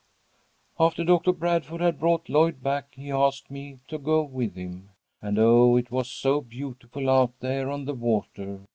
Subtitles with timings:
[0.79, 4.89] "After Doctor Bradford had brought Lloyd back he asked me to go with him,
[5.21, 8.61] and oh, it was so beautiful out there on the water.